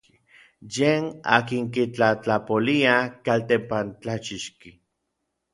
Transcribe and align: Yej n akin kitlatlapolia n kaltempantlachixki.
Yej 0.73 0.99
n 1.03 1.05
akin 1.37 1.65
kitlatlapolia 1.73 2.95
n 3.05 3.11
kaltempantlachixki. 3.25 4.71